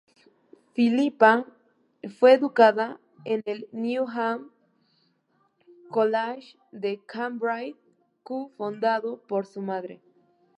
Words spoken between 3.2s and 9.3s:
en el Newnham College de Cambridge co-fundado